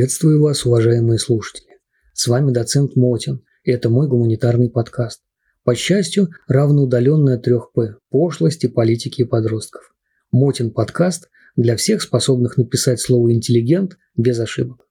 Приветствую 0.00 0.40
вас, 0.40 0.64
уважаемые 0.64 1.18
слушатели. 1.18 1.76
С 2.14 2.26
вами 2.26 2.52
доцент 2.52 2.96
Мотин, 2.96 3.44
и 3.64 3.70
это 3.70 3.90
мой 3.90 4.08
гуманитарный 4.08 4.70
подкаст. 4.70 5.20
По 5.62 5.74
счастью, 5.74 6.30
равноудаленная 6.48 7.38
3П– 7.38 7.96
пошлости, 8.10 8.66
политики 8.66 9.20
и 9.20 9.24
подростков. 9.24 9.94
Мотин 10.32 10.70
подкаст 10.70 11.28
для 11.54 11.76
всех, 11.76 12.00
способных 12.00 12.56
написать 12.56 12.98
слово 12.98 13.34
«интеллигент» 13.34 13.98
без 14.16 14.40
ошибок. 14.40 14.88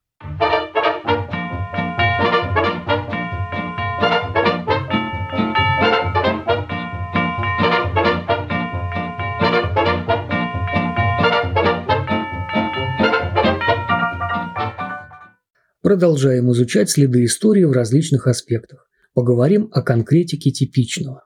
Продолжаем 15.90 16.52
изучать 16.52 16.92
следы 16.92 17.26
истории 17.26 17.64
в 17.64 17.72
различных 17.72 18.28
аспектах. 18.28 18.88
Поговорим 19.16 19.70
о 19.72 19.82
конкретике 19.82 20.52
типичного. 20.52 21.26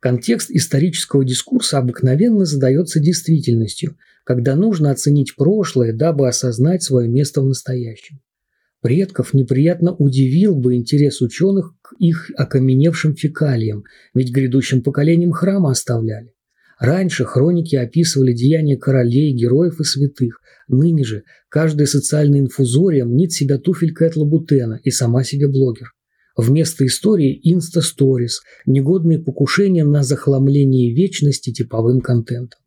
Контекст 0.00 0.50
исторического 0.50 1.24
дискурса 1.24 1.78
обыкновенно 1.78 2.46
задается 2.46 2.98
действительностью, 2.98 3.96
когда 4.24 4.56
нужно 4.56 4.90
оценить 4.90 5.36
прошлое, 5.36 5.92
дабы 5.92 6.26
осознать 6.26 6.82
свое 6.82 7.08
место 7.08 7.42
в 7.42 7.46
настоящем. 7.46 8.20
Предков 8.82 9.34
неприятно 9.34 9.94
удивил 9.94 10.56
бы 10.56 10.74
интерес 10.74 11.20
ученых 11.20 11.76
к 11.80 11.94
их 12.00 12.32
окаменевшим 12.36 13.14
фекалиям, 13.14 13.84
ведь 14.14 14.32
грядущим 14.32 14.82
поколениям 14.82 15.30
храма 15.30 15.70
оставляли. 15.70 16.34
Раньше 16.78 17.24
хроники 17.24 17.74
описывали 17.74 18.32
деяния 18.32 18.76
королей, 18.76 19.32
героев 19.32 19.80
и 19.80 19.84
святых. 19.84 20.40
Ныне 20.68 21.04
же 21.04 21.22
каждая 21.48 21.86
социальная 21.86 22.40
инфузория 22.40 23.04
мнит 23.06 23.32
себя 23.32 23.58
туфелькой 23.58 24.08
от 24.08 24.16
лабутена 24.16 24.80
и 24.82 24.90
сама 24.90 25.24
себе 25.24 25.48
блогер. 25.48 25.92
Вместо 26.36 26.84
истории 26.84 27.40
инста-сторис, 27.44 28.42
негодные 28.66 29.18
покушения 29.18 29.84
на 29.84 30.02
захламление 30.02 30.94
вечности 30.94 31.50
типовым 31.50 32.02
контентом. 32.02 32.60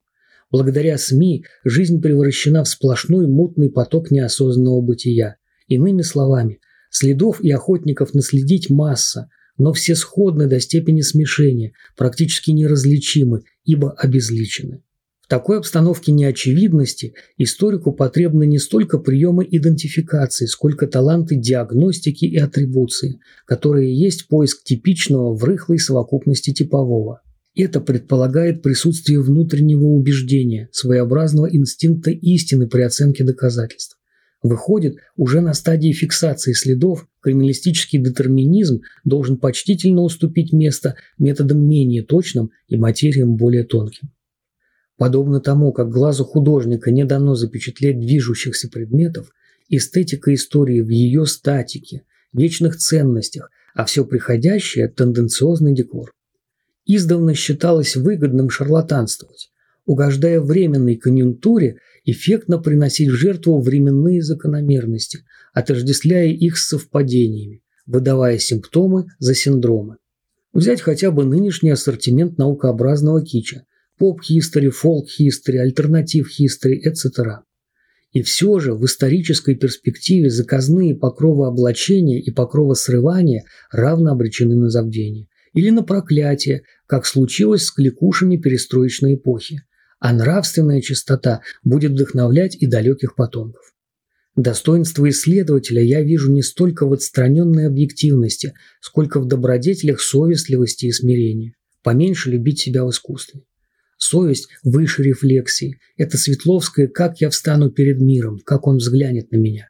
Благодаря 0.50 0.98
СМИ 0.98 1.46
жизнь 1.64 2.02
превращена 2.02 2.64
в 2.64 2.68
сплошной 2.68 3.28
мутный 3.28 3.70
поток 3.70 4.10
неосознанного 4.10 4.82
бытия. 4.82 5.36
Иными 5.68 6.02
словами, 6.02 6.62
следов 6.90 7.42
и 7.42 7.52
охотников 7.52 8.16
наследить 8.16 8.72
масса, 8.72 9.30
но 9.60 9.74
все 9.74 9.96
сходны 9.96 10.48
до 10.48 10.60
степени 10.60 11.02
смешения, 11.02 11.74
практически 11.96 12.50
неразличимы, 12.50 13.44
ибо 13.66 13.92
обезличены. 13.92 14.82
В 15.22 15.28
такой 15.30 15.60
обстановке 15.60 16.12
неочевидности 16.12 17.14
историку 17.38 17.92
потребны 17.92 18.48
не 18.48 18.58
столько 18.58 18.98
приемы 18.98 19.48
идентификации, 19.48 20.48
сколько 20.48 20.88
таланты 20.88 21.36
диагностики 21.36 22.26
и 22.26 22.38
атрибуции, 22.38 23.20
которые 23.46 23.96
есть 23.96 24.28
поиск 24.28 24.64
типичного 24.64 25.36
в 25.36 25.44
рыхлой 25.44 25.78
совокупности 25.78 26.52
типового. 26.52 27.22
Это 27.56 27.80
предполагает 27.80 28.64
присутствие 28.64 29.22
внутреннего 29.22 29.84
убеждения, 29.84 30.70
своеобразного 30.72 31.48
инстинкта 31.56 32.10
истины 32.10 32.68
при 32.68 32.82
оценке 32.82 33.24
доказательств. 33.24 34.00
Выходит, 34.42 34.98
уже 35.18 35.42
на 35.42 35.54
стадии 35.54 35.92
фиксации 35.92 36.54
следов 36.54 37.08
криминалистический 37.22 38.00
детерминизм 38.00 38.82
должен 39.04 39.38
почтительно 39.38 40.02
уступить 40.02 40.54
место 40.54 40.96
методам 41.18 41.68
менее 41.68 42.04
точным 42.04 42.52
и 42.68 42.78
материям 42.78 43.36
более 43.36 43.66
тонким. 43.66 44.12
Подобно 44.98 45.42
тому, 45.42 45.74
как 45.74 45.90
глазу 45.90 46.24
художника 46.24 46.92
не 46.92 47.04
дано 47.04 47.36
запечатлеть 47.36 48.00
движущихся 48.00 48.70
предметов, 48.70 49.32
эстетика 49.68 50.34
истории 50.34 50.82
в 50.82 50.90
ее 50.90 51.26
статике, 51.26 52.04
вечных 52.32 52.78
ценностях, 52.78 53.50
а 53.76 53.86
все 53.86 54.06
приходящее– 54.06 54.88
тенденциозный 54.96 55.74
декор. 55.74 56.14
Издавна 56.86 57.34
считалось 57.34 57.96
выгодным 57.96 58.50
шарлатанствовать, 58.50 59.52
угождая 59.90 60.40
временной 60.40 60.98
конъюнктуре 60.98 61.78
эффектно 62.06 62.60
приносить 62.60 63.10
в 63.10 63.16
жертву 63.16 63.60
временные 63.60 64.22
закономерности, 64.22 65.22
отождествляя 65.52 66.28
их 66.28 66.60
с 66.60 66.68
совпадениями, 66.68 67.64
выдавая 67.88 68.38
симптомы 68.38 69.08
за 69.18 69.34
синдромы. 69.34 69.98
Взять 70.54 70.82
хотя 70.82 71.10
бы 71.10 71.26
нынешний 71.26 71.72
ассортимент 71.72 72.38
наукообразного 72.38 73.26
кича– 73.26 73.64
поп-хистори, 73.98 74.70
фолк-хистори, 74.70 75.58
альтернатив-хистори, 75.58 76.80
etc. 76.88 77.40
И 78.12 78.22
все 78.22 78.60
же 78.60 78.76
в 78.76 78.86
исторической 78.86 79.56
перспективе 79.56 80.30
заказные 80.30 80.96
покровооблачения 80.96 82.22
и 82.22 82.30
покровосрывания 82.30 83.44
равно 83.72 84.12
обречены 84.12 84.56
на 84.56 84.70
забвение. 84.70 85.30
Или 85.54 85.72
на 85.72 85.82
проклятие, 85.82 86.62
как 86.86 87.08
случилось 87.08 87.64
с 87.64 87.72
кликушами 87.72 88.38
перестроечной 88.38 89.16
эпохи 89.16 89.64
а 90.00 90.14
нравственная 90.14 90.82
чистота 90.82 91.42
будет 91.64 91.92
вдохновлять 91.92 92.56
и 92.56 92.66
далеких 92.68 93.16
потомков. 93.16 93.74
Достоинство 94.36 95.10
исследователя 95.10 95.84
я 95.84 96.02
вижу 96.02 96.32
не 96.32 96.42
столько 96.42 96.86
в 96.88 96.94
отстраненной 96.94 97.68
объективности, 97.68 98.54
сколько 98.80 99.20
в 99.20 99.28
добродетелях 99.28 100.00
совестливости 100.00 100.86
и 100.86 100.92
смирения. 100.92 101.56
Поменьше 101.84 102.30
любить 102.30 102.60
себя 102.60 102.86
в 102.86 102.90
искусстве. 102.92 103.42
Совесть 103.98 104.48
выше 104.64 105.04
рефлексии. 105.04 105.78
Это 105.98 106.18
Светловское 106.18 106.88
«Как 106.88 107.20
я 107.20 107.30
встану 107.30 107.70
перед 107.70 108.00
миром», 108.00 108.40
как 108.46 108.66
он 108.66 108.78
взглянет 108.78 109.30
на 109.32 109.38
меня. 109.38 109.68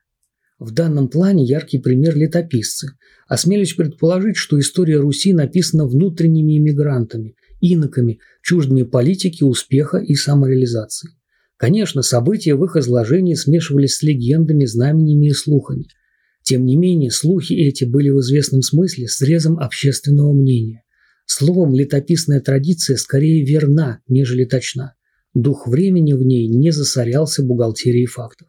В 0.60 0.72
данном 0.72 1.08
плане 1.08 1.46
яркий 1.46 1.80
пример 1.80 2.16
летописцы. 2.16 2.90
Осмелюсь 3.28 3.74
предположить, 3.74 4.36
что 4.36 4.60
история 4.60 4.98
Руси 4.98 5.34
написана 5.34 5.88
внутренними 5.88 6.58
иммигрантами, 6.58 7.36
иноками, 7.62 8.20
чуждыми 8.42 8.84
политики, 8.84 9.44
успеха 9.44 9.98
и 9.98 10.16
самореализации. 10.16 11.10
Конечно, 11.58 12.02
события 12.02 12.56
в 12.56 12.64
их 12.64 12.78
изложении 12.78 13.34
смешивались 13.34 13.98
с 13.98 14.02
легендами, 14.02 14.66
знаменями 14.66 15.28
и 15.28 15.34
слухами. 15.34 15.88
Тем 16.42 16.66
не 16.66 16.78
менее, 16.78 17.12
слухи 17.12 17.54
эти 17.54 17.84
были 17.84 18.10
в 18.10 18.22
известном 18.22 18.62
смысле 18.62 19.08
срезом 19.08 19.60
общественного 19.60 20.34
мнения. 20.34 20.84
Словом, 21.26 21.76
летописная 21.76 22.40
традиция 22.40 22.96
скорее 22.98 23.46
верна, 23.46 24.02
нежели 24.08 24.46
точна. 24.46 24.96
Дух 25.34 25.68
времени 25.68 26.14
в 26.14 26.24
ней 26.24 26.48
не 26.48 26.72
засорялся 26.72 27.44
бухгалтерией 27.44 28.08
фактов. 28.08 28.48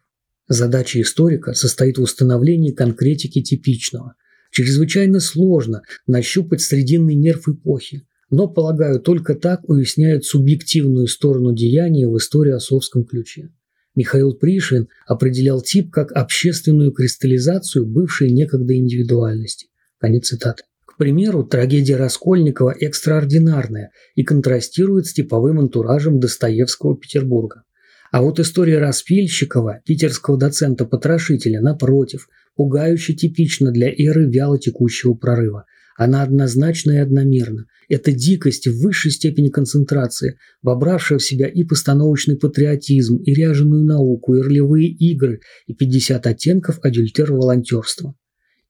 Задача 0.48 1.00
историка 1.00 1.52
состоит 1.52 1.98
в 1.98 2.02
установлении 2.02 2.72
конкретики 2.72 3.42
типичного. 3.42 4.14
Чрезвычайно 4.50 5.20
сложно 5.20 5.82
нащупать 6.06 6.60
срединный 6.60 7.14
нерв 7.14 7.48
эпохи, 7.48 8.06
но, 8.30 8.46
полагаю, 8.46 9.00
только 9.00 9.34
так 9.34 9.68
уясняют 9.68 10.24
субъективную 10.24 11.08
сторону 11.08 11.52
деяния 11.52 12.08
в 12.08 12.16
истории 12.16 12.52
Осовском 12.52 13.04
ключе. 13.04 13.50
Михаил 13.96 14.34
Пришин 14.34 14.88
определял 15.06 15.60
тип 15.60 15.90
как 15.90 16.12
общественную 16.12 16.92
кристаллизацию 16.92 17.84
бывшей 17.84 18.30
некогда 18.30 18.76
индивидуальности. 18.76 19.66
Конец 19.98 20.28
цитаты. 20.28 20.62
К 20.86 20.96
примеру, 20.96 21.44
трагедия 21.44 21.96
Раскольникова 21.96 22.72
экстраординарная 22.78 23.90
и 24.14 24.22
контрастирует 24.22 25.06
с 25.06 25.12
типовым 25.12 25.58
антуражем 25.58 26.20
Достоевского 26.20 26.96
Петербурга. 26.96 27.64
А 28.12 28.22
вот 28.22 28.38
история 28.38 28.78
Распильщикова, 28.78 29.80
питерского 29.84 30.38
доцента-потрошителя, 30.38 31.60
напротив, 31.60 32.28
пугающе 32.54 33.14
типична 33.14 33.72
для 33.72 33.88
эры 33.88 34.30
вяло 34.30 34.58
текущего 34.58 35.14
прорыва– 35.14 35.64
она 36.00 36.22
однозначна 36.22 36.92
и 36.92 36.96
одномерна. 36.96 37.66
Это 37.90 38.10
дикость 38.10 38.66
в 38.66 38.80
высшей 38.80 39.10
степени 39.10 39.50
концентрации, 39.50 40.38
вобравшая 40.62 41.18
в 41.18 41.22
себя 41.22 41.46
и 41.46 41.62
постановочный 41.62 42.38
патриотизм, 42.38 43.18
и 43.18 43.34
ряженую 43.34 43.84
науку, 43.84 44.34
и 44.34 44.40
ролевые 44.40 44.88
игры, 44.88 45.40
и 45.66 45.74
50 45.74 46.26
оттенков 46.26 46.78
адюльтер-волонтерства. 46.82 48.14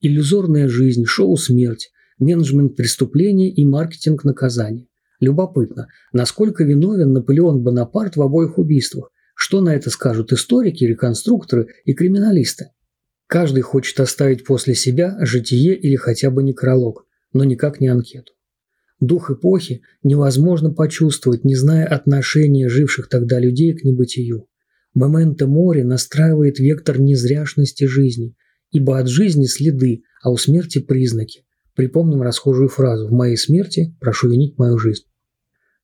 Иллюзорная 0.00 0.66
жизнь, 0.66 1.04
шоу-смерть, 1.04 1.92
менеджмент 2.18 2.74
преступления 2.74 3.54
и 3.54 3.64
маркетинг 3.64 4.24
наказания. 4.24 4.88
Любопытно, 5.20 5.86
насколько 6.12 6.64
виновен 6.64 7.12
Наполеон 7.12 7.62
Бонапарт 7.62 8.16
в 8.16 8.22
обоих 8.22 8.58
убийствах. 8.58 9.12
Что 9.36 9.60
на 9.60 9.72
это 9.72 9.90
скажут 9.90 10.32
историки, 10.32 10.82
реконструкторы 10.82 11.68
и 11.84 11.94
криминалисты? 11.94 12.70
Каждый 13.28 13.60
хочет 13.60 14.00
оставить 14.00 14.44
после 14.44 14.74
себя 14.74 15.16
житие 15.20 15.76
или 15.76 15.94
хотя 15.94 16.32
бы 16.32 16.42
некролог 16.42 17.06
но 17.32 17.44
никак 17.44 17.80
не 17.80 17.88
анкету. 17.88 18.32
Дух 19.00 19.30
эпохи 19.30 19.82
невозможно 20.02 20.72
почувствовать, 20.72 21.44
не 21.44 21.54
зная 21.54 21.86
отношения 21.86 22.68
живших 22.68 23.08
тогда 23.08 23.38
людей 23.38 23.74
к 23.74 23.84
небытию. 23.84 24.46
Моменто 24.92 25.46
море 25.46 25.84
настраивает 25.84 26.58
вектор 26.58 27.00
незряшности 27.00 27.84
жизни, 27.84 28.34
ибо 28.70 28.98
от 28.98 29.08
жизни 29.08 29.46
следы, 29.46 30.02
а 30.22 30.30
у 30.30 30.36
смерти 30.36 30.80
признаки. 30.80 31.44
Припомним 31.74 32.22
расхожую 32.22 32.68
фразу 32.68 33.08
«В 33.08 33.12
моей 33.12 33.36
смерти 33.36 33.96
прошу 34.00 34.28
винить 34.28 34.58
мою 34.58 34.78
жизнь». 34.78 35.04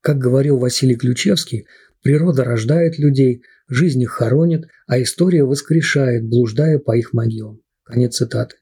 Как 0.03 0.19
говорил 0.19 0.59
Василий 0.59 0.95
Ключевский, 0.95 1.67
Природа 2.07 2.45
рождает 2.45 3.01
людей, 3.01 3.43
жизнь 3.69 4.01
их 4.01 4.11
хоронит, 4.11 4.69
а 4.87 5.03
история 5.03 5.43
воскрешает, 5.43 6.25
блуждая 6.25 6.79
по 6.79 6.97
их 6.97 7.13
могилам. 7.13 7.63
Конец 7.83 8.19
цитаты. 8.19 8.59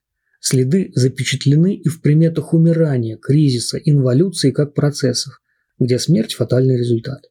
Следы 0.47 0.93
запечатлены 0.95 1.75
и 1.75 1.89
в 1.89 2.03
приметах 2.03 2.53
умирания, 2.53 3.17
кризиса, 3.17 3.79
инволюции 3.79 4.51
как 4.51 4.75
процессов, 4.75 5.41
где 5.79 5.99
смерть– 5.99 6.35
фатальный 6.35 6.77
результат. 6.77 7.23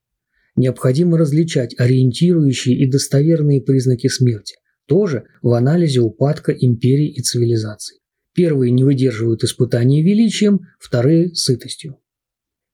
Необходимо 0.56 1.19
различать 1.19 1.75
ориентирующие 1.77 2.75
и 2.75 2.89
достоверные 2.89 3.62
признаки 3.62 4.07
смерти, 4.07 4.56
тоже 4.88 5.25
в 5.44 5.54
анализе 5.54 6.00
упадка 6.00 6.54
империй 6.54 7.07
и 7.07 7.21
цивилизаций. 7.21 8.00
Первые 8.33 8.71
не 8.71 8.83
выдерживают 8.83 9.44
испытания 9.44 10.01
величием, 10.01 10.62
вторые– 10.80 11.30
сытостью. 11.36 12.00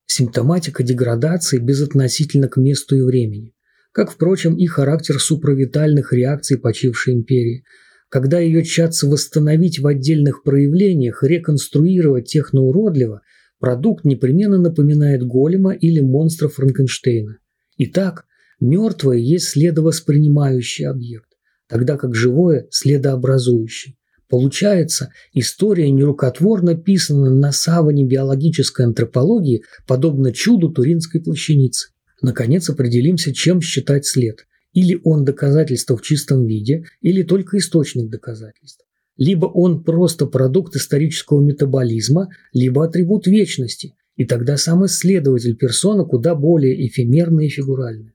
Симптоматика 0.06 0.84
деградации 0.84 1.58
безотносительно 1.58 2.48
к 2.48 2.56
месту 2.56 2.96
и 2.96 3.02
времени, 3.02 3.56
как, 3.92 4.10
впрочем, 4.10 4.56
и 4.56 4.68
характер 4.68 5.20
суправитальных 5.20 6.14
реакций 6.14 6.58
почившей 6.58 7.16
империи– 7.16 7.66
когда 8.10 8.40
ее 8.40 8.64
тщатся 8.64 9.08
восстановить 9.08 9.80
в 9.80 9.88
отдельных 9.88 10.44
проявлениях, 10.44 11.24
реконструировать 11.24 12.26
техноуродливо, 12.26 13.22
продукт 13.60 14.04
непременно 14.04 14.58
напоминает 14.58 15.24
голема 15.24 15.74
или 15.74 16.00
монстра 16.00 16.48
Франкенштейна. 16.48 17.38
Итак, 17.78 18.26
мертвое 18.60 19.18
есть 19.18 19.50
следовоспринимающий 19.50 20.86
объект, 20.88 21.30
тогда 21.68 21.98
как 21.98 22.16
живое– 22.16 22.68
следообразующий. 22.72 23.96
Получается, 24.28 25.12
история 25.34 25.90
нерукотворно 25.90 26.76
писана 26.76 27.34
на 27.34 27.52
саване 27.52 28.06
биологической 28.06 28.86
антропологии, 28.86 29.64
подобно 29.88 30.32
чуду 30.32 30.70
Туринской 30.70 31.22
плащаницы. 31.22 31.90
Наконец 32.22 32.70
определимся, 32.70 33.34
чем 33.34 33.62
считать 33.62 34.06
след. 34.06 34.46
Или 34.80 35.02
он 35.04 35.26
доказательство 35.26 35.98
в 35.98 36.02
чистом 36.02 36.46
виде, 36.46 36.86
или 37.02 37.24
только 37.24 37.58
источник 37.58 38.10
доказательств. 38.10 38.86
Либо 39.18 39.46
он 39.48 39.84
просто 39.84 40.26
продукт 40.26 40.78
исторического 40.78 41.42
метаболизма, 41.42 42.30
либо 42.54 42.86
атрибут 42.86 43.28
вечности, 43.28 43.96
и 44.16 44.24
тогда 44.24 44.56
сам 44.56 44.86
исследователь 44.86 45.58
персона 45.58 46.06
куда 46.06 46.34
более 46.34 46.88
эфемерная 46.88 47.48
и 47.48 47.50
фигуральная. 47.50 48.14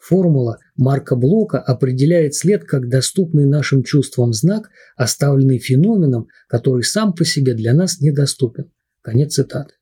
Формула 0.00 0.58
Марка 0.76 1.14
Блока 1.14 1.60
определяет 1.60 2.34
след 2.34 2.64
как 2.64 2.88
доступный 2.88 3.46
нашим 3.46 3.84
чувствам 3.84 4.32
знак, 4.32 4.70
оставленный 4.96 5.58
феноменом, 5.58 6.26
который 6.48 6.82
сам 6.82 7.14
по 7.14 7.24
себе 7.24 7.54
для 7.54 7.72
нас 7.72 8.00
недоступен. 8.00 8.72
Конец 9.00 9.34
цитаты. 9.34 9.74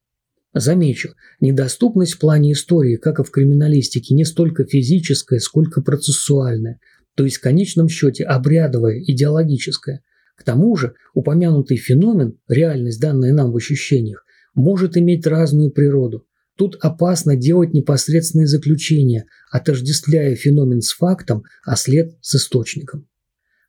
Замечу, 0.54 1.14
недоступность 1.40 2.14
в 2.14 2.18
плане 2.18 2.52
истории, 2.52 2.96
как 2.96 3.20
и 3.20 3.22
в 3.22 3.30
криминалистике, 3.30 4.14
не 4.14 4.24
столько 4.24 4.64
физическая, 4.64 5.40
сколько 5.40 5.82
процессуальная, 5.82 6.80
то 7.14 7.24
есть 7.24 7.36
в 7.36 7.40
конечном 7.42 7.88
счете 7.88 8.24
обрядовая, 8.24 8.98
идеологическая. 8.98 10.02
К 10.36 10.44
тому 10.44 10.74
же 10.76 10.94
упомянутый 11.14 11.76
феномен, 11.76 12.38
реальность, 12.48 13.00
данная 13.00 13.32
нам 13.32 13.52
в 13.52 13.56
ощущениях, 13.56 14.24
может 14.54 14.96
иметь 14.96 15.26
разную 15.26 15.70
природу. 15.70 16.24
Тут 16.56 16.76
опасно 16.80 17.36
делать 17.36 17.74
непосредственные 17.74 18.46
заключения, 18.46 19.26
отождествляя 19.50 20.34
феномен 20.34 20.80
с 20.80 20.92
фактом, 20.92 21.42
а 21.64 21.76
след 21.76 22.16
с 22.20 22.36
источником. 22.36 23.06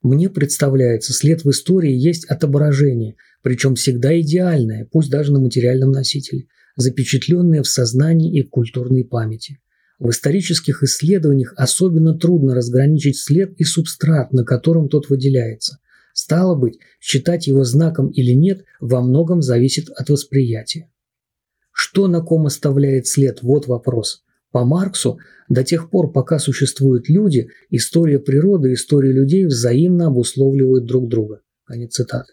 Мне 0.02 0.30
представляется, 0.30 1.12
след 1.12 1.44
в 1.44 1.50
истории 1.50 1.92
есть 1.92 2.24
отображение, 2.24 3.16
причем 3.42 3.74
всегда 3.74 4.18
идеальное, 4.20 4.88
пусть 4.90 5.10
даже 5.10 5.30
на 5.32 5.40
материальном 5.40 5.90
носителе– 5.90 6.46
запечатленные 6.80 7.62
в 7.62 7.68
сознании 7.68 8.38
и 8.38 8.42
культурной 8.42 9.04
памяти. 9.04 9.60
В 9.98 10.10
исторических 10.10 10.82
исследованиях 10.82 11.52
особенно 11.56 12.18
трудно 12.18 12.54
разграничить 12.54 13.18
след 13.18 13.52
и 13.58 13.64
субстрат, 13.64 14.32
на 14.32 14.44
котором 14.44 14.88
тот 14.88 15.10
выделяется. 15.10 15.78
Стало 16.14 16.54
быть, 16.54 16.78
считать 17.00 17.46
его 17.46 17.64
знаком 17.64 18.08
или 18.08 18.32
нет 18.32 18.64
во 18.80 19.02
многом 19.02 19.42
зависит 19.42 19.90
от 19.90 20.08
восприятия. 20.08 20.90
Что 21.70 22.08
на 22.08 22.20
ком 22.20 22.46
оставляет 22.46 23.06
след– 23.06 23.40
вот 23.42 23.66
вопрос. 23.66 24.24
По 24.50 24.64
Марксу, 24.64 25.18
до 25.48 25.62
тех 25.62 25.90
пор, 25.90 26.12
пока 26.12 26.38
существуют 26.38 27.08
люди, 27.08 27.48
история 27.68 28.18
природы 28.18 28.70
и 28.70 28.74
история 28.74 29.12
людей 29.12 29.46
взаимно 29.46 30.06
обусловливают 30.06 30.86
друг 30.86 31.08
друга. 31.08 31.42
Конец 31.64 31.92
цитаты. 31.92 32.32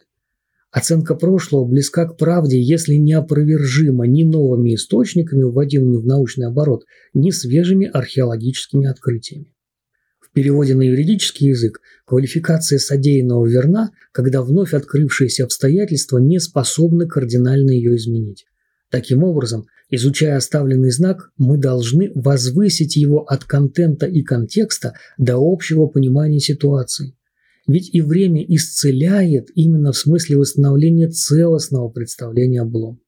Оценка 0.78 1.16
прошлого 1.16 1.66
близка 1.66 2.06
к 2.06 2.18
правде, 2.18 2.62
если 2.62 2.94
не 2.98 3.14
опровержима 3.14 4.06
ни 4.06 4.24
новыми 4.24 4.76
источниками, 4.76 5.42
вводимыми 5.42 5.96
в 5.96 6.06
научный 6.06 6.46
оборот, 6.46 6.84
ни 7.16 7.32
свежими 7.32 7.90
археологическими 7.92 8.88
открытиями. 8.88 9.56
В 10.20 10.32
переводе 10.32 10.76
на 10.76 10.84
юридический 10.84 11.48
язык 11.48 11.82
квалификация 12.06 12.78
содеянного 12.78 13.48
верна, 13.48 13.90
когда 14.12 14.44
вновь 14.44 14.76
открывшиеся 14.76 15.46
обстоятельства 15.46 16.20
не 16.20 16.40
способны 16.40 17.08
кардинально 17.08 17.72
ее 17.72 17.96
изменить. 17.96 18.46
Таким 18.92 19.24
образом, 19.24 19.66
изучая 19.90 20.38
оставленный 20.38 20.92
знак, 20.92 21.32
мы 21.40 21.58
должны 21.58 22.12
возвысить 22.14 22.96
его 22.98 23.24
от 23.24 23.46
контента 23.46 24.06
и 24.06 24.22
контекста 24.22 24.94
до 25.18 25.38
общего 25.38 25.88
понимания 25.88 26.40
ситуации, 26.40 27.16
ведь 27.68 27.94
и 27.94 28.02
время 28.02 28.44
исцеляет 28.48 29.50
именно 29.54 29.92
в 29.92 29.98
смысле 29.98 30.38
восстановления 30.38 31.10
целостного 31.10 31.90
представления 31.90 32.62
о 32.62 32.66
Блом. 32.66 33.02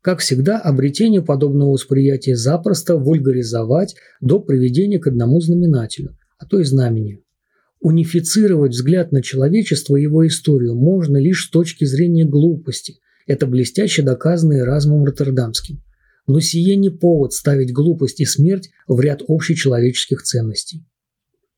Как 0.00 0.20
всегда, 0.20 0.60
обретение 0.60 1.22
подобного 1.22 1.72
восприятия 1.72 2.36
запросто 2.36 2.96
вульгаризовать 2.96 3.96
до 4.20 4.38
приведения 4.38 4.98
к 4.98 5.06
одному 5.06 5.40
знаменателю, 5.40 6.16
а 6.38 6.46
то 6.46 6.60
и 6.60 6.64
знамению. 6.64 7.22
Унифицировать 7.80 8.72
взгляд 8.72 9.12
на 9.12 9.22
человечество 9.22 9.96
и 9.96 10.02
его 10.02 10.26
историю 10.26 10.74
можно 10.74 11.16
лишь 11.16 11.46
с 11.46 11.50
точки 11.50 11.84
зрения 11.84 12.24
глупости. 12.24 12.98
Это 13.26 13.46
блестяще 13.46 14.02
доказано 14.02 14.58
Эразмом 14.58 15.04
Роттердамским. 15.04 15.82
Но 16.26 16.40
сие 16.40 16.76
не 16.76 16.90
повод 16.90 17.32
ставить 17.32 17.72
глупость 17.72 18.20
и 18.20 18.24
смерть 18.24 18.70
в 18.86 19.00
ряд 19.00 19.22
общечеловеческих 19.26 20.22
ценностей. 20.22 20.86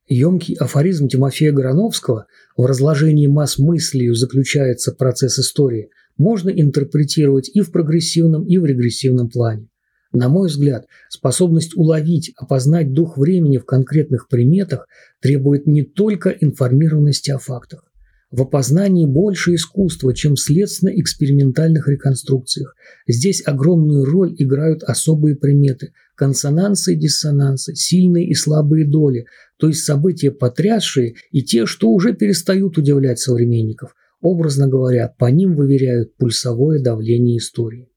Емкий 0.08 0.54
афоризм 0.54 1.08
Тимофея 1.08 1.50
Грановского 1.50 2.26
«В 2.56 2.64
разложении 2.64 3.26
масс 3.26 3.58
мыслью 3.58 4.14
заключается 4.14 4.92
процесс 4.92 5.38
истории» 5.38 5.90
можно 6.16 6.48
интерпретировать 6.48 7.50
и 7.52 7.60
в 7.60 7.70
прогрессивном, 7.70 8.46
и 8.46 8.56
в 8.56 8.64
регрессивном 8.64 9.28
плане. 9.28 9.68
На 10.12 10.30
мой 10.30 10.48
взгляд, 10.48 10.86
способность 11.10 11.76
уловить, 11.76 12.32
опознать 12.36 12.94
дух 12.94 13.18
времени 13.18 13.58
в 13.58 13.66
конкретных 13.66 14.28
приметах 14.28 14.86
требует 15.20 15.66
не 15.66 15.82
только 15.82 16.30
информированности 16.30 17.32
о 17.32 17.38
фактах. 17.38 17.84
В 18.30 18.40
опознании 18.42 19.04
больше 19.04 19.54
искусства, 19.54 20.14
чем 20.14 20.36
в 20.36 20.40
следственно-экспериментальных 20.40 21.86
реконструкциях. 21.88 22.74
Здесь 23.06 23.42
огромную 23.44 24.06
роль 24.06 24.34
играют 24.38 24.84
особые 24.84 25.36
приметы– 25.36 25.92
консонансы 26.16 26.94
и 26.94 26.98
диссонансы, 26.98 27.74
сильные 27.74 28.26
и 28.28 28.34
слабые 28.34 28.86
доли, 28.86 29.26
то 29.58 29.68
есть 29.68 29.84
события 29.84 30.32
потрясшие 30.32 31.14
и 31.30 31.42
те, 31.42 31.66
что 31.66 31.90
уже 31.90 32.14
перестают 32.14 32.76
удивлять 32.78 33.20
современников. 33.20 33.94
Образно 34.20 34.66
говоря, 34.66 35.14
по 35.18 35.26
ним 35.26 35.54
выверяют 35.54 36.16
пульсовое 36.16 36.82
давление 36.82 37.38
истории. 37.38 37.88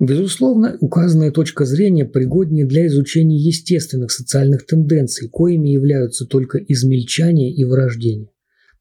Безусловно, 0.00 0.76
указанная 0.80 1.30
точка 1.30 1.64
зрения 1.64 2.04
пригоднее 2.04 2.66
для 2.66 2.86
изучения 2.88 3.38
естественных 3.38 4.10
социальных 4.10 4.66
тенденций, 4.66 5.28
коими 5.28 5.68
являются 5.68 6.26
только 6.26 6.58
измельчание 6.58 7.54
и 7.54 7.64
вырождение. 7.64 8.30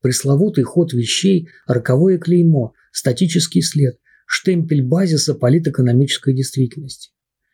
Пресловутый 0.01 0.63
ход 0.63 0.91
вещей, 0.91 1.47
роковое 1.67 2.17
клеймо, 2.17 2.73
статический 2.91 3.61
след, 3.61 3.99
штемпель 4.25 4.83
базиса 4.83 5.35
политэкономической 5.35 6.35
действительности. 6.35 7.12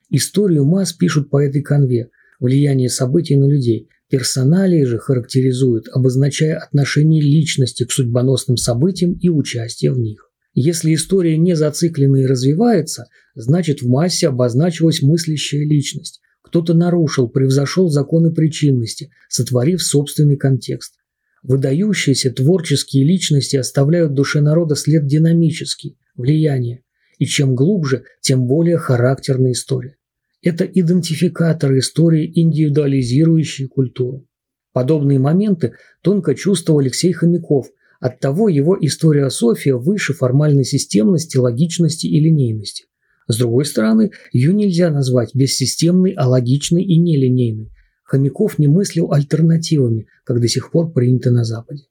Историю 0.09 0.65
масс 0.65 0.93
пишут 0.93 1.29
по 1.29 1.41
этой 1.43 1.61
конве, 1.61 2.09
влияние 2.39 2.89
событий 2.89 3.35
на 3.35 3.47
людей, 3.47 3.89
персоналии 4.09 4.83
же 4.83 4.97
характеризуют, 4.97 5.87
обозначая 5.91 6.57
отношение 6.57 7.21
личности 7.21 7.85
к 7.85 7.91
судьбоносным 7.91 8.57
событиям 8.57 9.13
и 9.13 9.29
участие 9.29 9.91
в 9.91 9.99
них. 9.99 10.31
Если 10.55 10.95
история 10.95 11.37
не 11.37 11.55
зациклена 11.55 12.17
и 12.17 12.25
развивается, 12.25 13.05
значит 13.35 13.81
в 13.81 13.87
массе 13.87 14.27
обозначилась 14.29 15.03
мыслящая 15.03 15.61
личность. 15.61 16.21
Кто-то 16.41 16.73
нарушил, 16.73 17.29
превзошел 17.29 17.89
законы 17.89 18.33
причинности, 18.33 19.11
сотворив 19.29 19.83
собственный 19.83 20.37
контекст. 20.37 20.95
Выдающиеся 21.43 22.31
творческие 22.31 23.05
личности 23.05 23.57
оставляют 23.57 24.11
в 24.11 24.15
душе 24.15 24.41
народа 24.41 24.75
след 24.75 25.05
динамический, 25.05 25.99
влияние. 26.15 26.83
И 27.19 27.25
чем 27.25 27.53
глубже, 27.53 28.05
тем 28.21 28.47
более 28.47 28.77
характерная 28.77 29.51
история. 29.51 29.98
Это 30.41 30.63
идентификаторы 30.65 31.79
истории, 31.79 32.31
индивидуализирующие 32.33 33.67
культуру. 33.67 34.25
Подобные 34.71 35.19
моменты 35.19 35.73
тонко 36.01 36.35
чувствовал 36.35 36.79
Алексей 36.79 37.11
Хомяков, 37.11 37.67
оттого 37.99 38.47
его 38.47 38.77
историософия 38.79 39.75
выше 39.75 40.13
формальной 40.13 40.63
системности, 40.63 41.37
логичности 41.37 42.07
и 42.07 42.19
линейности. 42.19 42.85
С 43.27 43.37
другой 43.37 43.65
стороны, 43.65 44.11
ее 44.31 44.53
нельзя 44.53 44.89
назвать 44.89 45.35
бессистемной, 45.35 46.13
алогичной 46.13 46.83
и 46.83 46.97
нелинейной, 46.97 47.71
Хомяков 48.09 48.57
не 48.57 48.67
мыслил 48.67 49.13
альтернативами, 49.13 50.07
как 50.23 50.41
до 50.41 50.47
сих 50.47 50.71
пор 50.71 50.91
принято 50.91 51.29
на 51.29 51.43
Западе. 51.43 51.83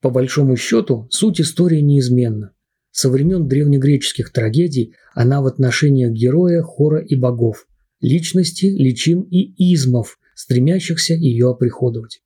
По 0.00 0.08
большому 0.08 0.56
счету, 0.56 1.06
суть 1.10 1.38
истории 1.38 1.80
неизменна. 1.80 2.54
Со 2.92 3.08
времен 3.08 3.48
древнегреческих 3.48 4.30
трагедий 4.32 4.94
она 5.14 5.40
в 5.40 5.46
отношениях 5.46 6.12
героя, 6.12 6.62
хора 6.62 7.00
и 7.00 7.16
богов, 7.16 7.66
личности, 8.02 8.66
личин 8.66 9.22
и 9.22 9.72
измов, 9.72 10.18
стремящихся 10.34 11.14
ее 11.14 11.50
оприходовать. 11.50 12.20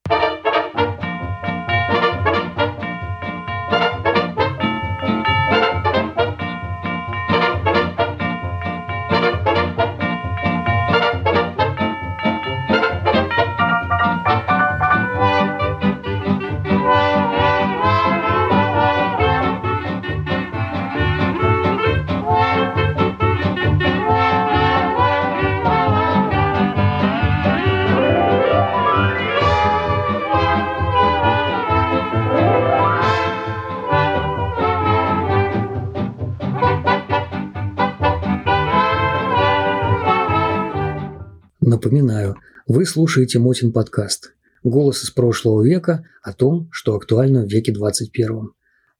Напоминаю, 41.86 42.34
вы 42.66 42.84
слушаете 42.84 43.38
Мотин 43.38 43.72
подкаст. 43.72 44.34
Голос 44.64 45.04
из 45.04 45.12
прошлого 45.12 45.64
века 45.64 46.04
о 46.20 46.32
том, 46.32 46.68
что 46.72 46.96
актуально 46.96 47.46
в 47.46 47.48
веке 47.48 47.70
21. 47.70 48.50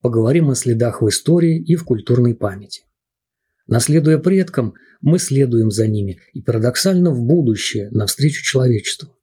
Поговорим 0.03 0.51
о 0.51 0.55
следах 0.55 1.03
в 1.03 1.09
истории 1.09 1.61
и 1.61 1.75
в 1.75 1.83
культурной 1.83 2.37
памяти. 2.37 2.83
Наследуя 3.67 4.19
предкам, 4.19 4.75
мы 5.01 5.19
следуем 5.19 5.73
за 5.73 5.89
ними 5.89 6.21
и 6.33 6.41
парадоксально 6.41 7.11
в 7.11 7.25
будущее, 7.25 7.91
навстречу 7.91 8.45
человечеству. 8.45 9.17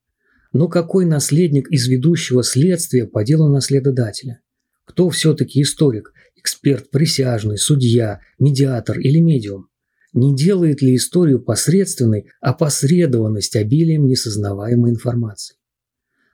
Но 0.51 0.67
какой 0.67 1.05
наследник 1.05 1.71
из 1.71 1.87
ведущего 1.87 2.43
следствия 2.43 3.07
по 3.07 3.23
делу 3.23 3.47
наследодателя? 3.47 4.41
Кто 4.83 5.09
все-таки 5.09 5.61
историк, 5.61 6.11
эксперт, 6.35 6.89
присяжный, 6.89 7.57
судья, 7.57 8.19
медиатор 8.39 8.99
или 8.99 9.19
медиум? 9.19 9.69
Не 10.13 10.35
делает 10.35 10.81
ли 10.81 10.95
историю 10.95 11.41
посредственной 11.41 12.27
опосредованность 12.39 13.55
обилием 13.55 14.05
несознаваемой 14.05 14.91
информации? 14.91 15.55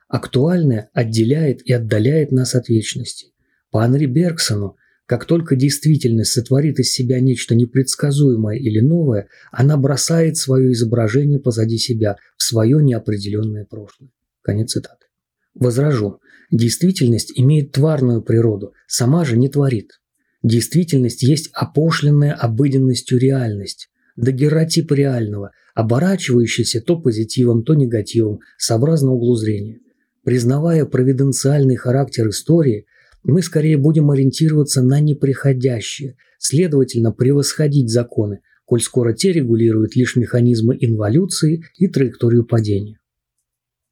Актуальное 0.06 0.90
отделяет 0.92 1.62
и 1.62 1.72
отдаляет 1.72 2.30
нас 2.30 2.54
от 2.54 2.68
вечности. 2.68 3.32
По 3.70 3.82
Анри 3.84 4.06
Бергсону, 4.06 4.76
как 5.06 5.24
только 5.24 5.56
действительность 5.56 6.32
сотворит 6.32 6.78
из 6.78 6.92
себя 6.92 7.20
нечто 7.20 7.54
непредсказуемое 7.54 8.58
или 8.58 8.80
новое, 8.80 9.28
она 9.50 9.76
бросает 9.76 10.36
свое 10.36 10.72
изображение 10.72 11.40
позади 11.40 11.78
себя 11.78 12.16
в 12.36 12.42
свое 12.42 12.82
неопределенное 12.82 13.64
прошлое. 13.64 14.10
Конец 14.42 14.72
цитаты. 14.72 15.06
Возражу. 15.54 16.20
Действительность 16.50 17.32
имеет 17.34 17.72
тварную 17.72 18.22
природу, 18.22 18.72
сама 18.86 19.24
же 19.24 19.36
не 19.36 19.48
творит. 19.48 19.99
Действительность 20.42 21.22
есть 21.22 21.50
опошленная 21.52 22.32
обыденностью 22.32 23.18
реальность, 23.18 23.90
дагеротип 24.16 24.90
реального, 24.92 25.50
оборачивающийся 25.74 26.80
то 26.80 26.98
позитивом, 26.98 27.62
то 27.62 27.74
негативом, 27.74 28.40
сообразно 28.56 29.12
углу 29.12 29.34
зрения. 29.34 29.80
Признавая 30.24 30.86
провиденциальный 30.86 31.76
характер 31.76 32.28
истории, 32.28 32.86
мы 33.22 33.42
скорее 33.42 33.76
будем 33.76 34.10
ориентироваться 34.10 34.82
на 34.82 35.00
неприходящее, 35.00 36.16
следовательно, 36.38 37.12
превосходить 37.12 37.90
законы, 37.90 38.40
коль 38.64 38.80
скоро 38.80 39.12
те 39.12 39.32
регулируют 39.32 39.94
лишь 39.94 40.16
механизмы 40.16 40.76
инволюции 40.80 41.64
и 41.76 41.86
траекторию 41.86 42.44
падения. 42.46 42.98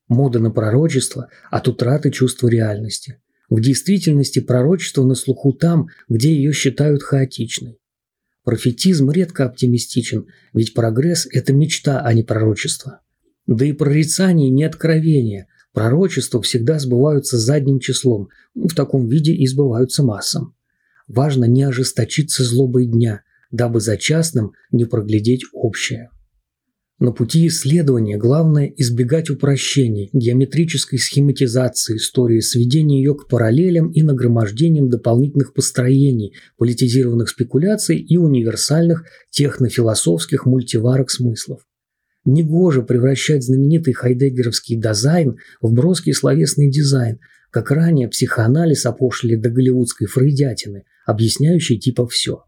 Мода 0.08 0.38
на 0.38 0.50
пророчество 0.50 1.28
от 1.50 1.68
утраты 1.68 2.10
чувства 2.10 2.48
реальности– 2.48 3.20
в 3.48 3.60
действительности 3.60 4.40
пророчество 4.40 5.04
на 5.04 5.14
слуху 5.14 5.52
там, 5.52 5.88
где 6.08 6.34
ее 6.34 6.52
считают 6.52 7.02
хаотичной. 7.02 7.78
Профетизм 8.44 9.10
редко 9.10 9.44
оптимистичен, 9.44 10.26
ведь 10.54 10.74
прогресс– 10.74 11.26
это 11.32 11.52
мечта, 11.52 12.00
а 12.00 12.12
не 12.14 12.22
пророчество. 12.22 13.00
Да 13.46 13.64
и 13.64 13.72
прорицание 13.72 14.50
не 14.50 14.64
откровение. 14.64 15.48
Пророчества 15.72 16.40
всегда 16.42 16.78
сбываются 16.78 17.38
задним 17.38 17.78
числом, 17.78 18.28
в 18.54 18.74
таком 18.74 19.06
виде 19.06 19.32
и 19.32 19.46
сбываются 19.46 20.02
массам. 20.02 20.54
Важно 21.06 21.44
не 21.44 21.62
ожесточиться 21.62 22.44
злобой 22.44 22.86
дня, 22.86 23.22
дабы 23.50 23.80
за 23.80 23.96
частным 23.96 24.52
не 24.70 24.84
проглядеть 24.84 25.44
общее. 25.52 26.10
На 27.00 27.12
пути 27.12 27.46
исследования 27.46 28.16
главное 28.16 28.72
избегать 28.76 29.30
упрощений, 29.30 30.10
геометрической 30.12 30.98
схематизации 30.98 31.96
истории, 31.96 32.40
сведения 32.40 32.98
ее 32.98 33.14
к 33.14 33.28
параллелям 33.28 33.92
и 33.92 34.02
нагромождением 34.02 34.88
дополнительных 34.88 35.54
построений, 35.54 36.34
политизированных 36.56 37.28
спекуляций 37.28 37.98
и 37.98 38.16
универсальных 38.16 39.04
технофилософских 39.30 40.44
мультиварок 40.44 41.12
смыслов. 41.12 41.60
Негоже 42.24 42.82
превращать 42.82 43.44
знаменитый 43.44 43.94
хайдеггеровский 43.94 44.74
дизайн 44.74 45.36
в 45.60 45.72
броский 45.72 46.12
словесный 46.12 46.68
дизайн, 46.68 47.20
как 47.50 47.70
ранее 47.70 48.08
психоанализ 48.08 48.84
опошлили 48.86 49.36
до 49.36 49.50
голливудской 49.50 50.08
фрейдятины, 50.08 50.82
объясняющей 51.06 51.78
типа 51.78 52.08
все. 52.08 52.42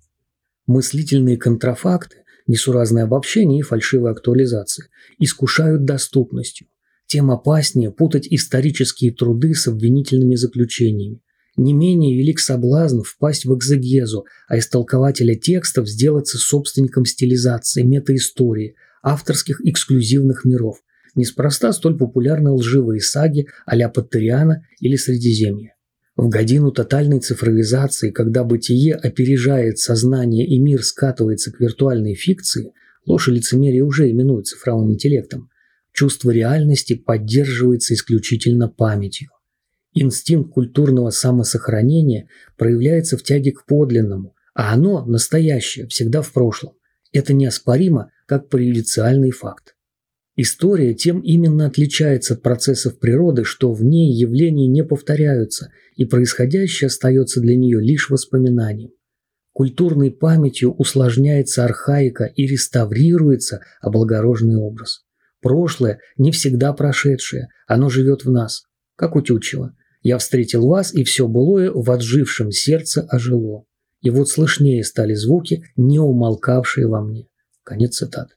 Мыслительные 0.66 1.36
контрафакты 1.36 2.19
несуразное 2.46 3.04
обобщение 3.04 3.60
и 3.60 3.62
фальшивая 3.62 4.12
актуализация, 4.12 4.88
искушают 5.18 5.84
доступностью. 5.84 6.66
Тем 7.06 7.30
опаснее 7.30 7.90
путать 7.90 8.28
исторические 8.30 9.12
труды 9.12 9.54
с 9.54 9.66
обвинительными 9.66 10.36
заключениями. 10.36 11.20
Не 11.56 11.72
менее 11.72 12.16
велик 12.16 12.38
соблазн 12.38 13.02
впасть 13.02 13.44
в 13.44 13.54
экзегезу, 13.54 14.24
а 14.48 14.58
истолкователя 14.58 15.34
текстов 15.34 15.88
сделаться 15.88 16.38
собственником 16.38 17.04
стилизации, 17.04 17.82
метаистории, 17.82 18.76
авторских 19.02 19.60
эксклюзивных 19.64 20.44
миров. 20.44 20.78
Неспроста 21.16 21.72
столь 21.72 21.98
популярны 21.98 22.52
лживые 22.52 23.00
саги 23.00 23.48
а-ля 23.66 23.88
Паттериана 23.88 24.64
или 24.78 24.96
Средиземья. 24.96 25.74
В 26.20 26.28
годину 26.28 26.70
тотальной 26.70 27.20
цифровизации, 27.20 28.10
когда 28.10 28.44
бытие 28.44 28.94
опережает 28.94 29.78
сознание 29.78 30.46
и 30.46 30.58
мир 30.58 30.82
скатывается 30.84 31.50
к 31.50 31.58
виртуальной 31.60 32.14
фикции, 32.14 32.74
ложь 33.06 33.28
и 33.28 33.30
лицемерие 33.30 33.84
уже 33.84 34.10
именуют 34.10 34.46
цифровым 34.46 34.92
интеллектом, 34.92 35.48
чувство 35.94 36.30
реальности 36.30 36.92
поддерживается 36.92 37.94
исключительно 37.94 38.68
памятью. 38.68 39.30
Инстинкт 39.94 40.52
культурного 40.52 41.08
самосохранения 41.08 42.28
проявляется 42.58 43.16
в 43.16 43.22
тяге 43.22 43.52
к 43.52 43.64
подлинному, 43.64 44.34
а 44.52 44.74
оно, 44.74 45.06
настоящее, 45.06 45.86
всегда 45.86 46.20
в 46.20 46.30
прошлом. 46.34 46.74
Это 47.14 47.32
неоспоримо, 47.32 48.10
как 48.26 48.50
преюдициальный 48.50 49.30
факт. 49.30 49.74
История 50.36 50.94
тем 50.94 51.20
именно 51.20 51.66
отличается 51.66 52.34
от 52.34 52.42
процессов 52.42 52.98
природы, 52.98 53.44
что 53.44 53.72
в 53.72 53.84
ней 53.84 54.12
явления 54.12 54.68
не 54.68 54.84
повторяются, 54.84 55.70
и 55.96 56.04
происходящее 56.04 56.86
остается 56.86 57.40
для 57.40 57.56
нее 57.56 57.80
лишь 57.80 58.10
воспоминанием. 58.10 58.92
Культурной 59.52 60.10
памятью 60.10 60.72
усложняется 60.72 61.64
архаика 61.64 62.24
и 62.24 62.46
реставрируется 62.46 63.60
облагороженный 63.80 64.56
образ. 64.56 65.04
Прошлое 65.42 66.00
не 66.16 66.30
всегда 66.30 66.72
прошедшее, 66.72 67.48
оно 67.66 67.88
живет 67.88 68.24
в 68.24 68.30
нас, 68.30 68.64
как 68.96 69.16
у 69.16 69.22
Тютчева. 69.22 69.74
«Я 70.02 70.16
встретил 70.16 70.66
вас, 70.66 70.94
и 70.94 71.04
все 71.04 71.28
былое 71.28 71.70
в 71.70 71.90
отжившем 71.90 72.52
сердце 72.52 73.06
ожило». 73.10 73.64
И 74.00 74.08
вот 74.08 74.30
слышнее 74.30 74.82
стали 74.82 75.12
звуки, 75.12 75.64
не 75.76 75.98
умолкавшие 75.98 76.86
во 76.86 77.02
мне. 77.02 77.26
Конец 77.64 77.96
цитаты. 77.96 78.34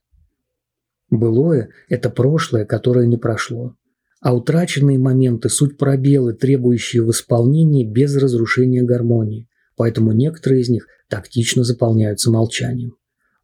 Былое– 1.18 1.70
это 1.90 2.10
прошлое, 2.10 2.66
которое 2.66 3.06
не 3.06 3.18
прошло. 3.18 3.76
А 4.20 4.34
утраченные 4.34 4.98
моменты– 4.98 5.48
суть 5.50 5.78
пробелы, 5.78 6.34
требующие 6.34 7.04
восполнения 7.04 7.86
без 7.86 8.16
разрушения 8.16 8.82
гармонии. 8.82 9.48
Поэтому 9.76 10.12
некоторые 10.12 10.62
из 10.62 10.70
них 10.70 10.88
тактично 11.10 11.64
заполняются 11.64 12.32
молчанием. 12.32 12.96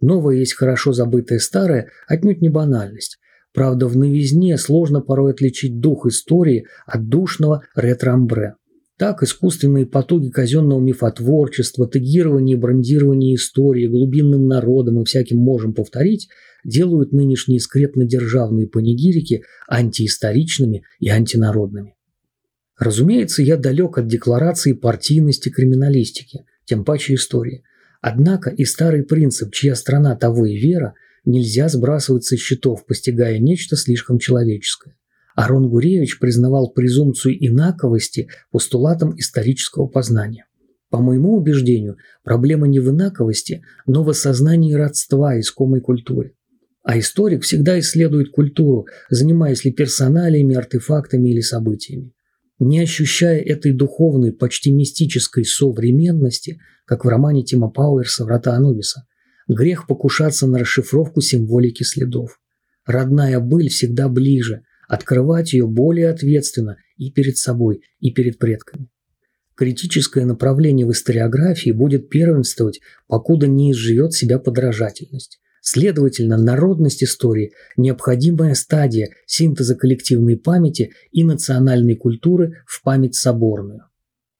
Новое 0.01 0.37
есть 0.37 0.55
хорошо 0.55 0.93
забытое 0.93 1.37
старое, 1.37 1.89
отнюдь 2.07 2.41
не 2.41 2.49
банальность. 2.49 3.19
Правда, 3.53 3.87
в 3.87 3.95
новизне 3.95 4.57
сложно 4.57 5.01
порой 5.01 5.33
отличить 5.33 5.79
дух 5.79 6.07
истории 6.07 6.65
от 6.87 7.07
душного 7.07 7.63
ретро-амбре. 7.75 8.55
Так, 8.99 9.23
искусственные 9.23 9.85
потуги 9.85 10.29
казенного 10.29 10.81
мифотворчества, 10.81 11.89
тегирование 11.89 12.57
и 12.57 12.59
брендирование 12.59 13.35
истории 13.35 13.87
глубинным 13.87 14.45
народом 14.45 15.01
и 15.01 15.05
всяким 15.05 15.37
можем 15.37 15.73
повторить 15.73 16.27
делают 16.65 17.13
нынешние 17.13 17.61
скрепно-державные 17.61 18.67
панигирики 18.67 19.43
антиисторичными 19.69 20.83
и 20.99 21.07
антинародными. 21.07 21.95
Разумеется, 22.77 23.41
я 23.41 23.55
далек 23.55 23.97
от 23.97 24.07
декларации 24.07 24.73
партийности 24.73 25.47
криминалистики, 25.47 26.43
тем 26.65 26.83
паче 26.83 27.13
истории. 27.13 27.63
Однако 28.01 28.49
и 28.49 28.65
старый 28.65 29.03
принцип 29.03 29.53
«чья 29.53 29.75
страна, 29.75 30.17
того 30.17 30.45
и 30.45 30.57
вера» 30.57 30.93
нельзя 31.23 31.69
сбрасывать 31.69 32.25
со 32.25 32.35
счетов, 32.35 32.85
постигая 32.85 33.39
нечто 33.39 33.77
слишком 33.77 34.19
человеческое. 34.19 34.98
Арон 35.39 35.69
Гуревич 35.69 36.19
признавал 36.19 36.69
презумпцию 36.73 37.33
инаковости 37.47 38.27
постулатом 38.51 39.17
исторического 39.17 39.87
познания. 39.87 40.47
По 40.89 40.99
моему 40.99 41.37
убеждению, 41.37 41.95
проблема 42.25 42.67
не 42.67 42.81
в 42.81 42.89
инаковости, 42.89 43.63
но 43.87 44.03
в 44.03 44.09
осознании 44.09 44.73
родства 44.73 45.39
искомой 45.39 45.79
культуре. 45.79 46.33
А 46.83 46.99
историк 46.99 47.43
всегда 47.43 47.79
исследует 47.79 48.31
культуру, 48.31 48.87
занимаясь 49.09 49.63
ли 49.63 49.71
персоналиями, 49.71 50.57
артефактами 50.57 51.29
или 51.29 51.39
событиями. 51.39 52.11
Не 52.59 52.81
ощущая 52.81 53.39
этой 53.39 53.71
духовной, 53.71 54.33
почти 54.33 54.73
мистической 54.73 55.45
современности, 55.45 56.59
как 56.83 57.05
в 57.05 57.07
романе 57.07 57.45
Тима 57.45 57.69
Пауэрса 57.69 58.25
«Врата 58.25 58.55
Анубиса», 58.55 59.05
грех 59.47 59.87
покушаться 59.87 60.47
на 60.47 60.59
расшифровку 60.59 61.21
символики 61.21 61.83
следов. 61.83 62.41
Родная 62.85 63.39
быль 63.39 63.69
всегда 63.69 64.09
ближе, 64.09 64.63
открывать 64.89 65.53
ее 65.53 65.67
более 65.67 66.09
ответственно 66.09 66.77
и 66.97 67.11
перед 67.11 67.37
собой, 67.37 67.83
и 67.99 68.11
перед 68.11 68.39
предками. 68.39 68.89
Критическое 69.55 70.25
направление 70.25 70.85
в 70.85 70.91
историографии 70.91 71.71
будет 71.71 72.09
первенствовать, 72.09 72.81
покуда 73.07 73.47
не 73.47 73.71
изживет 73.71 74.13
себя 74.13 74.39
подражательность. 74.39 75.39
Следовательно, 75.61 76.37
народность 76.37 77.03
истории– 77.03 77.51
необходимая 77.77 78.55
стадия 78.55 79.09
синтеза 79.27 79.75
коллективной 79.75 80.37
памяти 80.37 80.91
и 81.11 81.23
национальной 81.23 81.95
культуры 81.95 82.63
в 82.65 82.81
память 82.81 83.15
соборную. 83.15 83.81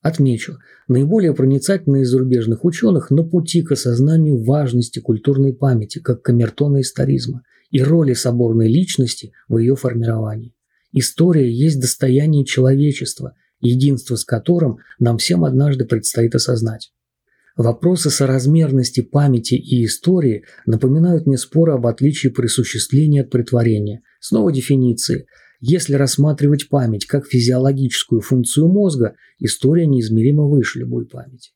Отмечу, 0.02 0.58
наиболее 0.88 1.36
проницательные 1.36 2.04
из 2.04 2.10
зарубежных 2.10 2.64
ученых 2.64 3.12
на 3.12 3.24
пути 3.24 3.62
к 3.62 3.74
осознанию 3.74 4.42
важности 4.42 5.00
культурной 5.00 5.54
памяти 5.54 6.00
как 6.00 6.22
камертона 6.22 6.82
историзма 6.82 7.44
и 7.72 7.82
роли 7.82 8.14
соборной 8.14 8.68
личности 8.68 9.32
в 9.48 9.58
ее 9.58 9.76
формировании. 9.76 10.56
История 10.92 11.52
есть 11.52 11.80
достояние 11.80 12.46
человечества, 12.46 13.36
единство 13.60 14.16
с 14.16 14.26
которым 14.26 14.78
нам 14.98 15.18
всем 15.18 15.46
однажды 15.46 15.86
предстоит 15.86 16.36
осознать. 16.36 16.92
Вопросы 17.56 18.10
соразмерности 18.10 19.02
памяти 19.02 19.56
и 19.56 19.84
истории 19.84 20.46
напоминают 20.66 21.26
мне 21.26 21.38
споры 21.38 21.74
об 21.74 21.88
отличии 21.88 22.30
присуществления 22.30 23.22
от 23.22 23.30
притворения. 23.30 24.02
Снова 24.22 24.52
дефиниции. 24.52 25.26
Если 25.60 25.96
рассматривать 25.96 26.70
память 26.70 27.06
как 27.06 27.28
физиологическую 27.28 28.22
функцию 28.22 28.70
мозга, 28.70 29.16
история 29.40 29.88
неизмеримо 29.88 30.48
выше 30.48 30.80
любой 30.80 31.06
памяти. 31.06 31.52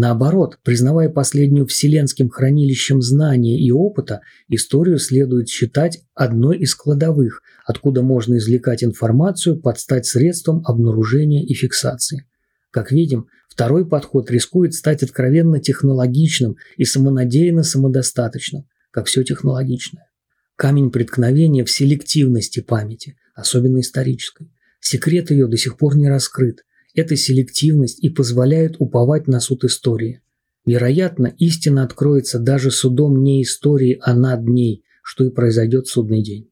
Наоборот, 0.00 0.58
признавая 0.62 1.08
последнюю 1.08 1.66
вселенским 1.66 2.28
хранилищем 2.28 3.02
знания 3.02 3.58
и 3.58 3.72
опыта, 3.72 4.20
историю 4.48 4.98
следует 4.98 5.48
считать 5.48 6.02
одной 6.14 6.58
из 6.58 6.76
кладовых, 6.76 7.42
откуда 7.66 8.02
можно 8.02 8.36
извлекать 8.38 8.84
информацию 8.84 9.60
под 9.60 9.80
стать 9.80 10.06
средством 10.06 10.62
обнаружения 10.64 11.44
и 11.44 11.52
фиксации. 11.52 12.26
Как 12.70 12.92
видим, 12.92 13.26
Второй 13.58 13.88
подход 13.88 14.30
рискует 14.30 14.72
стать 14.72 15.02
откровенно 15.02 15.58
технологичным 15.58 16.58
и 16.76 16.84
самонадеянно 16.84 17.64
самодостаточным, 17.64 18.68
как 18.92 19.06
все 19.06 19.24
технологичное. 19.24 20.06
Камень 20.54 20.92
преткновения 20.92 21.64
в 21.64 21.70
селективности 21.72 22.60
памяти, 22.60 23.16
особенно 23.34 23.80
исторической. 23.80 24.52
Секрет 24.78 25.32
ее 25.32 25.48
до 25.48 25.56
сих 25.56 25.76
пор 25.76 25.96
не 25.96 26.08
раскрыт. 26.08 26.64
Эта 26.94 27.16
селективность 27.16 28.02
и 28.02 28.08
позволяет 28.08 28.76
уповать 28.78 29.26
на 29.28 29.40
суд 29.40 29.64
истории. 29.64 30.22
Вероятно, 30.66 31.34
истина 31.38 31.84
откроется 31.84 32.38
даже 32.38 32.70
судом 32.70 33.22
не 33.22 33.42
истории, 33.42 33.98
а 34.02 34.14
над 34.14 34.46
ней, 34.46 34.84
что 35.02 35.24
и 35.24 35.30
произойдет 35.30 35.86
в 35.86 35.90
судный 35.90 36.22
день. 36.22 36.50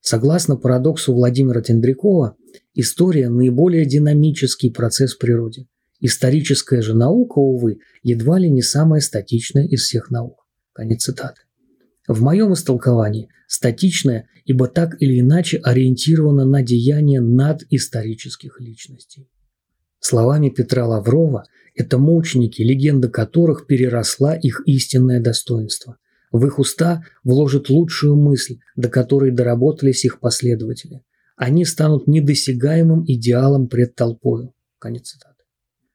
Согласно 0.00 0.56
парадоксу 0.56 1.12
Владимира 1.12 1.60
Тендрякова, 1.60 2.36
история– 2.74 3.28
наиболее 3.30 3.84
динамический 3.84 4.70
процесс 4.70 5.14
в 5.14 5.18
природе. 5.18 5.66
Историческая 6.00 6.80
же 6.80 6.94
наука, 6.94 7.38
увы, 7.38 7.80
едва 8.02 8.38
ли 8.38 8.48
не 8.48 8.62
самая 8.62 9.00
статичная 9.00 9.66
из 9.66 9.82
всех 9.82 10.10
наук. 10.10 10.46
Конец 10.72 11.02
цитаты. 11.02 11.42
В 12.06 12.22
моем 12.22 12.52
истолковании 12.52 13.30
статичная, 13.48 14.28
ибо 14.44 14.68
так 14.68 14.96
или 15.00 15.20
иначе 15.20 15.58
ориентирована 15.58 16.44
на 16.44 16.62
деяния 16.62 17.20
надисторических 17.20 18.60
личностей. 18.60 19.28
Словами 20.00 20.50
Петра 20.50 20.86
Лаврова, 20.86 21.44
это 21.74 21.98
мученики, 21.98 22.62
легенда 22.62 23.08
которых 23.08 23.66
переросла 23.66 24.34
их 24.34 24.62
истинное 24.66 25.20
достоинство. 25.20 25.98
В 26.32 26.46
их 26.46 26.58
уста 26.58 27.02
вложат 27.24 27.68
лучшую 27.68 28.16
мысль, 28.16 28.58
до 28.76 28.88
которой 28.88 29.30
доработались 29.30 30.04
их 30.04 30.20
последователи. 30.20 31.02
Они 31.36 31.64
станут 31.64 32.06
недосягаемым 32.06 33.04
идеалом 33.06 33.68
пред 33.68 33.94
толпою. 33.94 34.54
Конец 34.78 35.10
цитаты. 35.10 35.44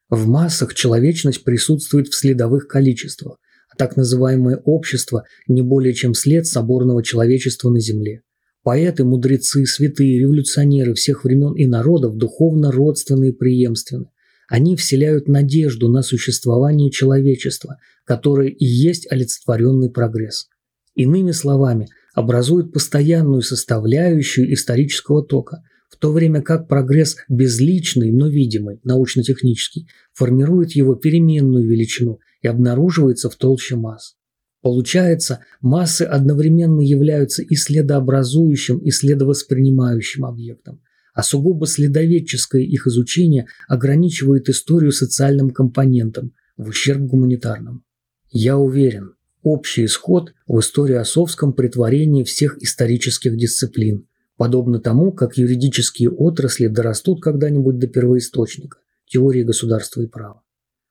В 0.09 0.27
массах 0.27 0.73
человечность 0.75 1.43
присутствует 1.43 2.07
в 2.07 2.15
следовых 2.15 2.67
количествах, 2.67 3.37
а 3.69 3.75
так 3.77 3.95
называемое 3.95 4.57
общество 4.57 5.23
не 5.47 5.61
более 5.61 5.93
чем 5.93 6.13
след 6.13 6.45
соборного 6.45 7.03
человечества 7.03 7.69
на 7.69 7.79
Земле. 7.79 8.21
Поэты, 8.63 9.03
мудрецы, 9.03 9.65
святые, 9.65 10.19
революционеры 10.19 10.93
всех 10.93 11.23
времен 11.23 11.53
и 11.53 11.65
народов 11.65 12.15
духовно 12.15 12.71
родственны 12.71 13.29
и 13.29 13.31
преемственны. 13.31 14.07
Они 14.47 14.75
вселяют 14.75 15.27
надежду 15.27 15.89
на 15.89 16.03
существование 16.03 16.91
человечества, 16.91 17.77
которое 18.05 18.49
и 18.49 18.65
есть 18.65 19.11
олицетворенный 19.11 19.89
прогресс. 19.89 20.47
Иными 20.93 21.31
словами, 21.31 21.87
образуют 22.13 22.73
постоянную 22.73 23.41
составляющую 23.41 24.53
исторического 24.53 25.23
тока, 25.23 25.63
в 25.89 25.97
то 25.97 26.11
время 26.11 26.41
как 26.41 26.67
прогресс 26.67 27.17
безличный, 27.29 28.11
но 28.11 28.27
видимый, 28.27 28.79
научно-технический, 28.83 29.87
формирует 30.13 30.71
его 30.71 30.95
переменную 30.95 31.67
величину 31.67 32.19
и 32.41 32.47
обнаруживается 32.47 33.29
в 33.29 33.35
толще 33.35 33.75
масс. 33.75 34.15
Получается, 34.61 35.39
массы 35.59 36.03
одновременно 36.03 36.81
являются 36.81 37.41
и 37.41 37.55
следообразующим, 37.55 38.77
и 38.77 38.91
следовоспринимающим 38.91 40.25
объектом, 40.25 40.81
а 41.13 41.23
сугубо 41.23 41.65
следоведческое 41.65 42.61
их 42.61 42.85
изучение 42.87 43.47
ограничивает 43.67 44.49
историю 44.49 44.91
социальным 44.91 45.49
компонентом 45.49 46.33
в 46.57 46.69
ущерб 46.69 47.01
гуманитарным. 47.01 47.83
Я 48.29 48.57
уверен, 48.57 49.15
общий 49.41 49.85
исход 49.85 50.33
в 50.47 50.59
истории 50.59 50.95
осовском 50.95 51.53
притворении 51.53 52.23
всех 52.23 52.61
исторических 52.61 53.35
дисциплин– 53.35 54.05
подобно 54.41 54.79
тому, 54.79 55.11
как 55.11 55.37
юридические 55.37 56.09
отрасли 56.09 56.65
дорастут 56.65 57.21
когда-нибудь 57.21 57.77
до 57.77 57.85
первоисточника– 57.85 58.79
теории 59.05 59.43
государства 59.43 60.01
и 60.01 60.07
права. 60.07 60.41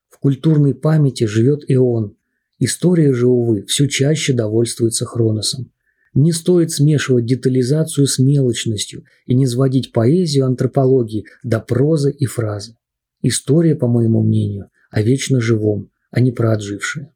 В 0.08 0.20
культурной 0.20 0.72
памяти 0.72 1.24
живет 1.24 1.68
и 1.68 1.74
он. 1.74 2.14
История 2.62 3.14
же, 3.14 3.26
увы, 3.26 3.64
все 3.64 3.88
чаще 3.88 4.34
довольствуется 4.34 5.06
хроносом. 5.06 5.72
Не 6.12 6.32
стоит 6.32 6.70
смешивать 6.70 7.24
детализацию 7.24 8.06
с 8.06 8.18
мелочностью 8.18 9.04
и 9.24 9.34
не 9.34 9.46
сводить 9.46 9.92
поэзию 9.92 10.44
антропологии 10.44 11.24
до 11.42 11.60
прозы 11.60 12.12
и 12.12 12.26
фразы. 12.26 12.76
История, 13.22 13.74
по 13.74 13.88
моему 13.88 14.22
мнению, 14.22 14.68
о 14.90 15.02
вечно 15.02 15.40
живом, 15.40 15.90
а 16.10 16.20
не 16.20 16.32
про 16.32 16.52
отжившее. 16.52 17.14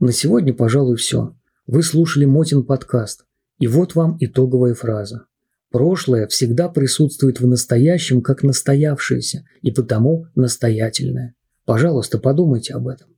На 0.00 0.12
сегодня, 0.12 0.52
пожалуй, 0.52 0.96
все. 0.96 1.36
Вы 1.66 1.84
слушали 1.84 2.24
Мотин 2.24 2.64
подкаст. 2.64 3.26
И 3.60 3.68
вот 3.68 3.94
вам 3.94 4.16
итоговая 4.18 4.74
фраза. 4.74 5.26
Прошлое 5.70 6.26
всегда 6.26 6.68
присутствует 6.68 7.38
в 7.38 7.46
настоящем 7.46 8.20
как 8.20 8.42
настоявшееся 8.42 9.44
и 9.62 9.70
потому 9.70 10.26
настоятельное. 10.34 11.36
Пожалуйста, 11.66 12.18
подумайте 12.18 12.74
об 12.74 12.88
этом. 12.88 13.09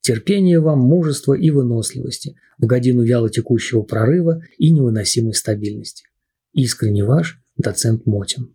Терпение 0.00 0.60
вам, 0.60 0.80
мужества 0.80 1.34
и 1.34 1.50
выносливости 1.50 2.36
в 2.58 2.66
годину 2.66 3.02
вяло 3.02 3.28
текущего 3.28 3.82
прорыва 3.82 4.42
и 4.56 4.70
невыносимой 4.70 5.34
стабильности. 5.34 6.04
Искренне 6.52 7.04
ваш 7.04 7.42
доцент 7.56 8.06
Мотин. 8.06 8.54